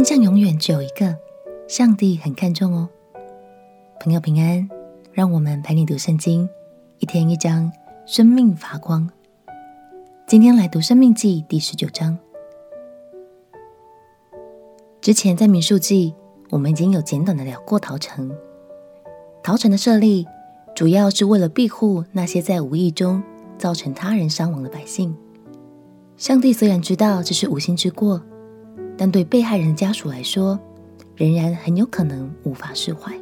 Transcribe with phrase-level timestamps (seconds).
[0.00, 1.14] 真相永远只有一个，
[1.68, 2.88] 上帝很看重哦。
[4.00, 4.66] 朋友平安，
[5.12, 6.48] 让我们陪你读圣经，
[7.00, 7.70] 一天一章，
[8.06, 9.10] 生命发光。
[10.26, 12.16] 今天来读《生命记》第十九章。
[15.02, 16.14] 之前在民数记，
[16.48, 18.34] 我们已经有简短的聊过逃城。
[19.42, 20.26] 逃城的设立，
[20.74, 23.22] 主要是为了庇护那些在无意中
[23.58, 25.14] 造成他人伤亡的百姓。
[26.16, 28.22] 上帝虽然知道这是无心之过，
[29.00, 30.60] 但对被害人的家属来说，
[31.16, 33.18] 仍然很有可能无法释怀，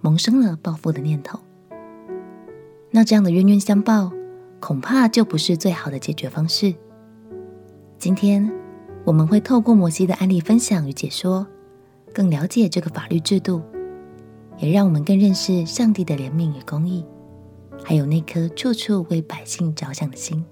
[0.00, 1.38] 萌生了报复的念头。
[2.90, 4.10] 那这样的冤冤相报，
[4.58, 6.74] 恐怕就不是最好的解决方式。
[7.98, 8.50] 今天
[9.04, 11.46] 我们会透过摩西的案例分享与解说，
[12.14, 13.60] 更了解这个法律制度，
[14.56, 17.04] 也让我们更认识上帝的怜悯与公义，
[17.84, 20.42] 还有那颗处处为百姓着想的心。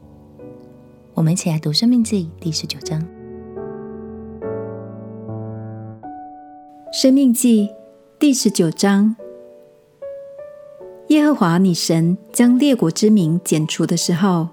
[1.14, 3.00] 我们一起来读《生命记》第十九章。
[7.00, 7.68] 《生命记》
[8.18, 9.14] 第十九章：
[11.10, 14.48] 耶和华你神将列国之民剪除的时候，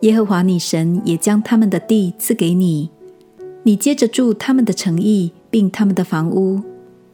[0.00, 2.90] 耶和华你神也将他们的地赐给你，
[3.62, 6.60] 你接着住他们的城邑，并他们的房屋，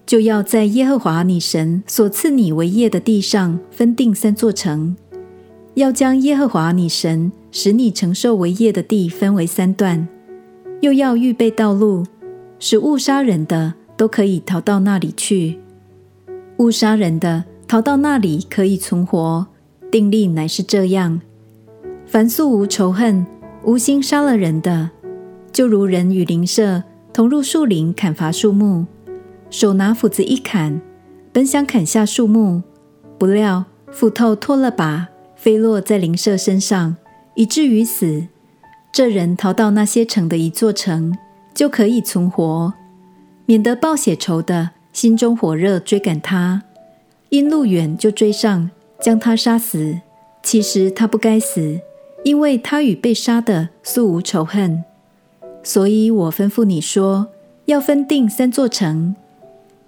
[0.06, 4.96] 就要在耶和华你神所赐你为业的地上分定三座城，
[5.74, 7.30] 要将耶和华你神。
[7.50, 10.08] 使你承受为业的地分为三段，
[10.80, 12.06] 又要预备道路，
[12.58, 15.58] 使误杀人的都可以逃到那里去。
[16.56, 19.46] 误杀人的逃到那里可以存活。
[19.90, 21.20] 定例乃是这样：
[22.06, 23.26] 凡素无仇恨、
[23.64, 24.90] 无心杀了人的，
[25.50, 26.82] 就如人与邻舍
[27.12, 28.84] 同入树林砍伐树木，
[29.50, 30.80] 手拿斧子一砍，
[31.32, 32.62] 本想砍下树木，
[33.18, 36.96] 不料斧头脱了把，飞落在邻舍身上。
[37.34, 38.26] 以至于死，
[38.92, 41.16] 这人逃到那些城的一座城，
[41.54, 42.74] 就可以存活，
[43.48, 46.64] 免得报血仇的心中火热追赶他，
[47.30, 48.70] 因路远就追上，
[49.00, 49.98] 将他杀死。
[50.42, 51.80] 其实他不该死，
[52.24, 54.84] 因为他与被杀的素无仇恨。
[55.62, 57.28] 所以我吩咐你说，
[57.64, 59.16] 要分定三座城。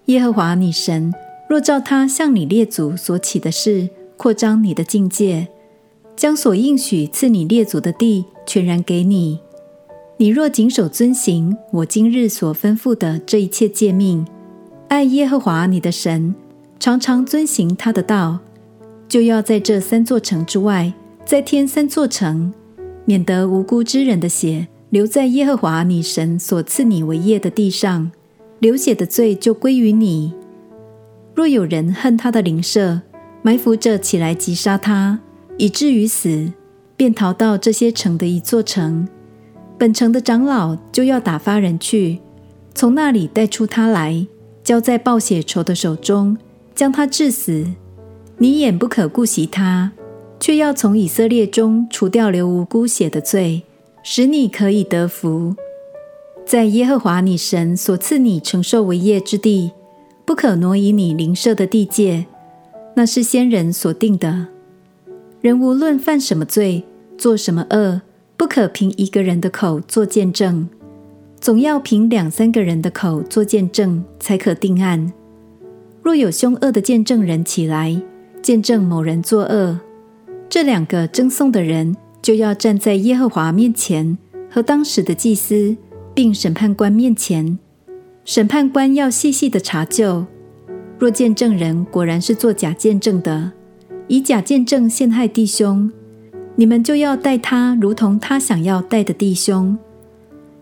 [0.06, 1.12] 耶和华你神
[1.47, 5.49] 若照他向你列祖所起的事，扩张你的境界。
[6.16, 9.41] 将所应许赐你列祖的地全然给你，
[10.20, 14.26] 你若谨守遵行我今日所吩咐的这一切诫命，
[14.88, 16.34] 爱耶和华你的神，
[16.78, 18.38] 常常遵行他的道，
[19.08, 20.92] 就要在这三座城之外
[21.25, 22.53] 再添三座城，
[23.06, 28.12] 免得无辜之人的血流在耶和华你神所赐你为业的地上，
[28.58, 30.34] 流血的罪就归于你。
[31.34, 33.00] 若有人恨他的邻舍，
[33.41, 35.19] 埋伏着起来击杀他。
[35.56, 36.52] 以至于死，
[36.94, 39.08] 便逃到这些城的一座城，
[39.80, 42.18] 本城的长老就要打发人去，
[42.74, 44.26] 从那里带出他来，
[44.62, 46.36] 交在报血仇的手中，
[46.74, 47.64] 将他致死。
[48.36, 49.90] 你眼不可顾惜他，
[50.38, 53.62] 却要从以色列中除掉流无辜血的罪，
[54.02, 55.56] 使你可以得福。
[56.44, 59.70] 在耶和华你神所赐你承受为业之地，
[60.26, 62.26] 不可挪移你邻舍的地界，
[62.96, 64.48] 那是先人所定的。
[65.40, 66.84] 人无论犯什么罪，
[67.16, 68.02] 做什么恶，
[68.40, 70.66] 不可凭一个人的口做见证，
[71.42, 75.12] 总要凭两三个人的口做见证，才可定案。
[76.02, 78.00] 若有凶恶的见证人起来，
[78.40, 79.78] 见证某人作恶，
[80.48, 84.16] 这两个争讼的人就要站在耶和华面前
[84.50, 85.76] 和当时的祭司，
[86.14, 87.58] 并审判官面前。
[88.24, 90.24] 审判官要细细的查究，
[90.98, 93.52] 若见证人果然是作假见证的。
[94.08, 95.92] 以假见证陷害弟兄，
[96.60, 99.78] 你们就要待他如同他想要待的弟兄，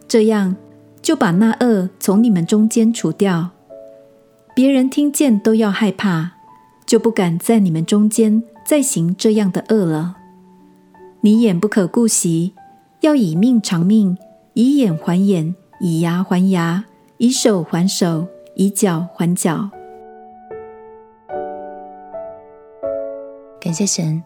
[0.07, 0.55] 这样
[1.03, 3.51] 就把那恶从你们中间除掉。
[4.55, 6.35] 别人听见都要害怕，
[6.87, 10.15] 就不敢在你们中间再行这样的恶了。
[11.23, 12.55] 你眼不可顾惜，
[13.01, 14.17] 要以命偿命，
[14.53, 16.85] 以眼还眼，以牙还牙，
[17.17, 19.69] 以手还手，以脚还脚。
[23.61, 24.23] 感谢神，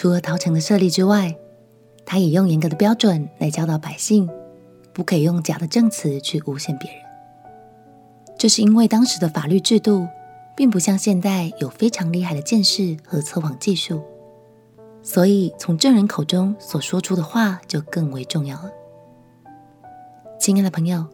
[0.00, 1.36] 除了陶城的设立之外，
[2.06, 4.26] 他也用严格的标准来教导百姓，
[4.94, 6.98] 不可以用假的证词去诬陷别人。
[8.38, 10.08] 这是因为当时的法律制度，
[10.56, 14.00] 并不像现在有非常厉害的鉴识和测谎技术，
[15.02, 18.70] 所以从证人口中所说出的话就更为重要了。
[20.40, 21.04] 亲爱的朋友，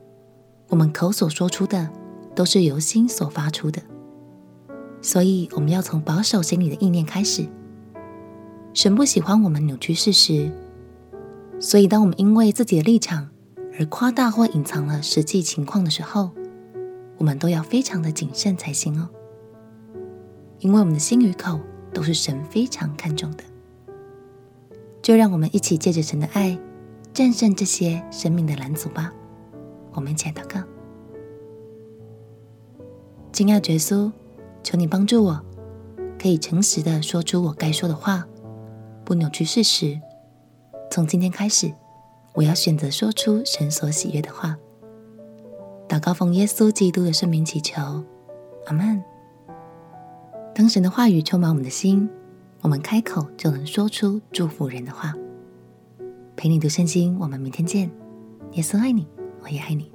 [0.69, 1.91] 我们口所说出的，
[2.37, 3.83] 都是由心所发出的。
[5.03, 7.49] 所以，我们要从保守心里的意念开始。
[8.77, 10.53] 神不喜欢我们扭曲事实，
[11.59, 13.31] 所以当我们因为自己的立场
[13.79, 16.31] 而夸大或隐藏了实际情况的时候，
[17.17, 19.09] 我们都要非常的谨慎才行哦。
[20.59, 21.59] 因为我们的心与口
[21.95, 23.45] 都是神非常看重的。
[25.01, 26.59] 就让我们一起借着神的爱，
[27.15, 29.11] 战胜这些生命的拦阻吧。
[29.95, 30.63] 我们一起来祷告。
[33.33, 34.13] 亲爱的耶稣，
[34.63, 35.43] 求你帮助我，
[36.21, 38.27] 可以诚实的说出我该说的话，
[39.07, 39.99] 不扭曲事实。
[40.91, 41.73] 从今天开始，
[42.35, 44.57] 我要选择说出神所喜悦的话。
[45.89, 48.03] 祷告奉耶稣基督的圣名祈求，
[48.67, 49.01] 阿门。
[50.53, 52.11] 当神的话语充满我们的心，
[52.63, 55.15] 我们开口就能说出祝福人的话。
[56.35, 57.89] 陪你读圣经，我们明天见。
[58.55, 59.07] 耶稣爱你，
[59.41, 59.93] 我也爱你。